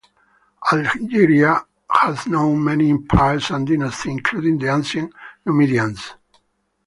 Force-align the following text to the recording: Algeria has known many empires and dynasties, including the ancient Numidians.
Algeria 0.71 1.63
has 1.87 2.25
known 2.25 2.63
many 2.63 2.89
empires 2.89 3.51
and 3.51 3.67
dynasties, 3.67 4.11
including 4.13 4.57
the 4.57 4.65
ancient 4.73 5.13
Numidians. 5.45 6.15